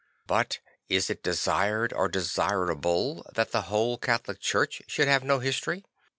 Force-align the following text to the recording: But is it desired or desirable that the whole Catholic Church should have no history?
But 0.25 0.57
is 0.89 1.11
it 1.11 1.21
desired 1.21 1.93
or 1.93 2.07
desirable 2.09 3.23
that 3.35 3.51
the 3.51 3.61
whole 3.69 3.99
Catholic 3.99 4.39
Church 4.39 4.81
should 4.87 5.07
have 5.07 5.23
no 5.23 5.37
history? 5.37 5.85